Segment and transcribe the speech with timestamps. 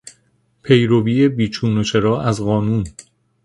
[0.61, 2.83] پیروی بیچون و چرا از قانون